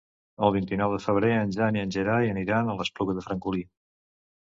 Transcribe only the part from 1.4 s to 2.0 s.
Jan i en